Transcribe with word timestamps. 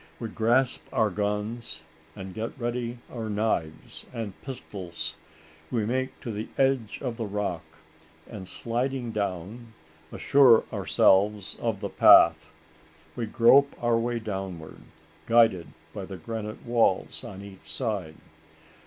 We 0.19 0.29
grasp 0.29 0.87
our 0.91 1.11
guns, 1.11 1.83
and 2.15 2.33
get 2.33 2.57
ready 2.59 2.97
our 3.13 3.29
knives 3.29 4.07
and 4.11 4.33
pistols. 4.41 5.15
We 5.69 5.85
make 5.85 6.19
to 6.21 6.31
the 6.31 6.49
edge 6.57 6.97
of 7.03 7.17
the 7.17 7.27
rock, 7.27 7.61
and, 8.27 8.47
sliding 8.47 9.11
down, 9.11 9.73
assure 10.11 10.63
ourselves 10.73 11.55
of 11.61 11.81
the 11.81 11.89
path. 11.89 12.49
We 13.15 13.27
grope 13.27 13.75
our 13.79 13.99
way 13.99 14.17
downward, 14.17 14.77
guided 15.27 15.67
by 15.93 16.05
the 16.05 16.17
granite 16.17 16.65
walls 16.65 17.23
on 17.23 17.43
each 17.43 17.71
side. 17.71 18.15